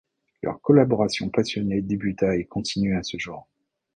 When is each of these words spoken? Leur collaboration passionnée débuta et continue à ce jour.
Leur 0.41 0.59
collaboration 0.63 1.29
passionnée 1.29 1.83
débuta 1.83 2.35
et 2.35 2.45
continue 2.47 2.97
à 2.97 3.03
ce 3.03 3.19
jour. 3.19 3.47